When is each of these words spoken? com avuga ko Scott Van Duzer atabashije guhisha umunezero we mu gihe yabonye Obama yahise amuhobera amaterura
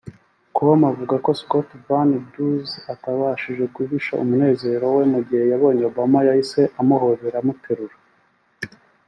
com 0.55 0.79
avuga 0.91 1.15
ko 1.25 1.29
Scott 1.41 1.69
Van 1.85 2.09
Duzer 2.31 2.85
atabashije 2.93 3.63
guhisha 3.75 4.13
umunezero 4.23 4.85
we 4.95 5.03
mu 5.13 5.19
gihe 5.27 5.43
yabonye 5.51 5.83
Obama 5.91 6.19
yahise 6.27 6.61
amuhobera 6.79 7.35
amaterura 7.39 7.95